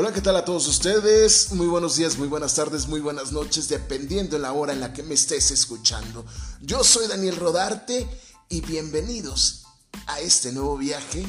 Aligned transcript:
Hola, 0.00 0.12
¿qué 0.12 0.20
tal 0.20 0.36
a 0.36 0.44
todos 0.44 0.68
ustedes? 0.68 1.50
Muy 1.50 1.66
buenos 1.66 1.96
días, 1.96 2.18
muy 2.18 2.28
buenas 2.28 2.54
tardes, 2.54 2.86
muy 2.86 3.00
buenas 3.00 3.32
noches, 3.32 3.68
dependiendo 3.68 4.36
de 4.36 4.42
la 4.42 4.52
hora 4.52 4.72
en 4.72 4.78
la 4.78 4.92
que 4.92 5.02
me 5.02 5.14
estés 5.14 5.50
escuchando. 5.50 6.24
Yo 6.60 6.84
soy 6.84 7.08
Daniel 7.08 7.34
Rodarte 7.34 8.06
y 8.48 8.60
bienvenidos 8.60 9.64
a 10.06 10.20
este 10.20 10.52
nuevo 10.52 10.76
viaje 10.76 11.26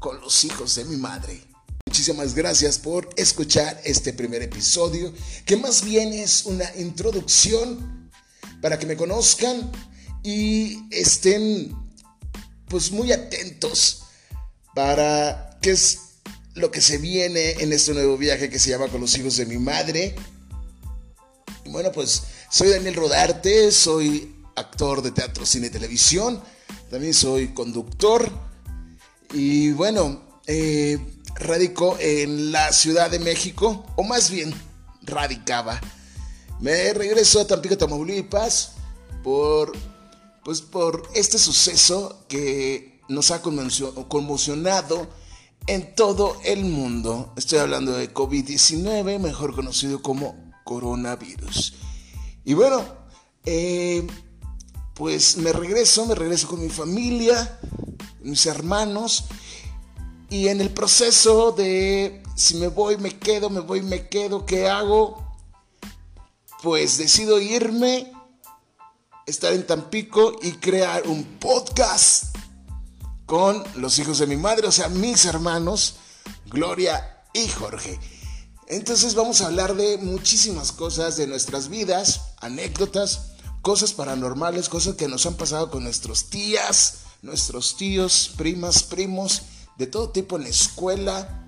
con 0.00 0.20
los 0.20 0.44
hijos 0.44 0.74
de 0.74 0.86
mi 0.86 0.96
madre. 0.96 1.40
Muchísimas 1.86 2.34
gracias 2.34 2.80
por 2.80 3.08
escuchar 3.14 3.80
este 3.84 4.12
primer 4.12 4.42
episodio, 4.42 5.14
que 5.46 5.56
más 5.56 5.84
bien 5.84 6.12
es 6.12 6.46
una 6.46 6.68
introducción 6.74 8.10
para 8.60 8.76
que 8.76 8.86
me 8.86 8.96
conozcan 8.96 9.70
y 10.24 10.80
estén 10.92 11.72
pues 12.66 12.90
muy 12.90 13.12
atentos 13.12 14.02
para 14.74 15.60
que 15.62 15.70
es 15.70 16.03
lo 16.54 16.70
que 16.70 16.80
se 16.80 16.98
viene 16.98 17.52
en 17.58 17.72
este 17.72 17.94
nuevo 17.94 18.16
viaje 18.16 18.48
que 18.48 18.58
se 18.58 18.70
llama 18.70 18.88
Con 18.88 19.00
los 19.00 19.16
hijos 19.18 19.36
de 19.36 19.46
mi 19.46 19.58
madre. 19.58 20.14
Bueno, 21.66 21.90
pues 21.92 22.22
soy 22.50 22.68
Daniel 22.68 22.94
Rodarte, 22.94 23.72
soy 23.72 24.34
actor 24.54 25.02
de 25.02 25.10
teatro, 25.10 25.44
cine 25.44 25.66
y 25.66 25.70
televisión, 25.70 26.40
también 26.90 27.14
soy 27.14 27.48
conductor 27.48 28.30
y 29.32 29.72
bueno, 29.72 30.22
eh, 30.46 30.98
radico 31.34 31.96
en 31.98 32.52
la 32.52 32.72
Ciudad 32.72 33.10
de 33.10 33.18
México, 33.18 33.84
o 33.96 34.04
más 34.04 34.30
bien 34.30 34.54
radicaba. 35.02 35.80
Me 36.60 36.92
regreso 36.92 37.40
a 37.40 37.46
Tampico, 37.46 37.76
Tamaulipas 37.76 38.72
por, 39.24 39.72
pues 40.44 40.60
por 40.60 41.08
este 41.14 41.38
suceso 41.38 42.24
que 42.28 43.00
nos 43.08 43.32
ha 43.32 43.42
conmocionado 43.42 45.08
en 45.66 45.94
todo 45.94 46.36
el 46.44 46.64
mundo. 46.64 47.32
Estoy 47.36 47.58
hablando 47.58 47.92
de 47.92 48.12
COVID-19, 48.12 49.18
mejor 49.18 49.54
conocido 49.54 50.02
como 50.02 50.52
coronavirus. 50.64 51.74
Y 52.44 52.54
bueno, 52.54 52.84
eh, 53.44 54.06
pues 54.94 55.36
me 55.36 55.52
regreso, 55.52 56.06
me 56.06 56.14
regreso 56.14 56.48
con 56.48 56.62
mi 56.62 56.68
familia, 56.68 57.58
mis 58.20 58.46
hermanos, 58.46 59.24
y 60.30 60.48
en 60.48 60.60
el 60.60 60.70
proceso 60.70 61.52
de 61.52 62.22
si 62.34 62.56
me 62.56 62.68
voy, 62.68 62.96
me 62.96 63.18
quedo, 63.18 63.50
me 63.50 63.60
voy, 63.60 63.82
me 63.82 64.08
quedo, 64.08 64.44
¿qué 64.44 64.68
hago? 64.68 65.22
Pues 66.62 66.98
decido 66.98 67.40
irme, 67.40 68.12
estar 69.26 69.52
en 69.52 69.66
Tampico 69.66 70.36
y 70.42 70.52
crear 70.52 71.06
un 71.06 71.24
podcast 71.38 72.33
con 73.34 73.64
los 73.74 73.98
hijos 73.98 74.20
de 74.20 74.28
mi 74.28 74.36
madre, 74.36 74.68
o 74.68 74.70
sea, 74.70 74.88
mis 74.88 75.24
hermanos, 75.24 75.96
Gloria 76.46 77.20
y 77.32 77.48
Jorge. 77.48 77.98
Entonces 78.68 79.16
vamos 79.16 79.40
a 79.40 79.46
hablar 79.46 79.74
de 79.74 79.98
muchísimas 79.98 80.70
cosas 80.70 81.16
de 81.16 81.26
nuestras 81.26 81.68
vidas, 81.68 82.20
anécdotas, 82.40 83.32
cosas 83.60 83.92
paranormales, 83.92 84.68
cosas 84.68 84.94
que 84.94 85.08
nos 85.08 85.26
han 85.26 85.34
pasado 85.34 85.68
con 85.68 85.82
nuestros 85.82 86.30
tías, 86.30 86.98
nuestros 87.22 87.76
tíos, 87.76 88.30
primas, 88.36 88.84
primos, 88.84 89.42
de 89.78 89.88
todo 89.88 90.10
tipo 90.10 90.36
en 90.36 90.44
la 90.44 90.50
escuela, 90.50 91.44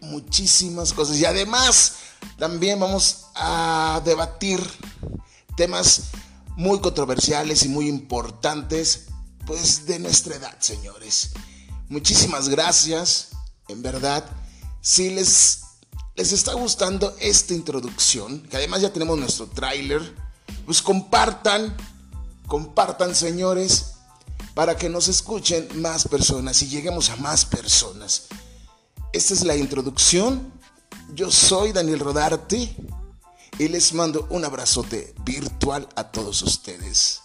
muchísimas 0.00 0.94
cosas. 0.94 1.18
Y 1.18 1.26
además 1.26 1.96
también 2.38 2.80
vamos 2.80 3.26
a 3.34 4.00
debatir 4.06 4.58
temas 5.54 6.04
muy 6.56 6.80
controversiales 6.80 7.62
y 7.66 7.68
muy 7.68 7.88
importantes 7.88 9.08
pues 9.46 9.86
de 9.86 9.98
nuestra 9.98 10.36
edad, 10.36 10.56
señores. 10.60 11.30
Muchísimas 11.88 12.48
gracias, 12.48 13.28
en 13.68 13.82
verdad. 13.82 14.24
Si 14.80 15.10
les, 15.10 15.60
les 16.14 16.32
está 16.32 16.54
gustando 16.54 17.14
esta 17.20 17.54
introducción, 17.54 18.42
que 18.42 18.56
además 18.56 18.82
ya 18.82 18.92
tenemos 18.92 19.18
nuestro 19.18 19.46
tráiler, 19.46 20.14
pues 20.64 20.80
compartan, 20.82 21.76
compartan, 22.46 23.14
señores, 23.14 23.92
para 24.54 24.76
que 24.76 24.88
nos 24.88 25.08
escuchen 25.08 25.68
más 25.80 26.06
personas 26.08 26.62
y 26.62 26.68
lleguemos 26.68 27.10
a 27.10 27.16
más 27.16 27.44
personas. 27.44 28.24
Esta 29.12 29.34
es 29.34 29.44
la 29.44 29.56
introducción. 29.56 30.52
Yo 31.14 31.30
soy 31.30 31.72
Daniel 31.72 32.00
Rodarte 32.00 32.74
y 33.58 33.68
les 33.68 33.92
mando 33.92 34.26
un 34.30 34.44
abrazote 34.44 35.14
virtual 35.24 35.88
a 35.96 36.10
todos 36.10 36.42
ustedes. 36.42 37.23